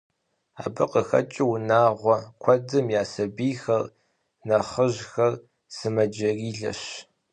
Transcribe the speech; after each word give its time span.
Абы 0.63 0.85
къыхэкӏыу 0.91 1.51
унагъуэ 1.55 2.17
куэдым 2.41 2.85
я 3.01 3.03
сабийхэр, 3.11 3.83
нэхъыжьхэр 4.47 5.33
сымаджэрилэщ. 5.75 6.81